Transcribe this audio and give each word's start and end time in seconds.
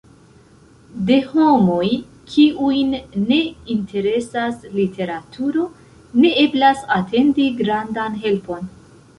De 1.09 1.17
homoj, 1.33 1.89
kiujn 2.35 2.95
ne 3.25 3.39
interesas 3.75 4.65
literaturo, 4.79 5.69
ne 6.25 6.35
eblas 6.47 6.85
atendi 6.99 7.51
grandan 7.61 8.19
helpon. 8.27 8.71